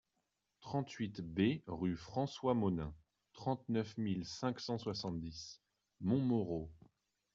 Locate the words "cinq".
4.25-4.59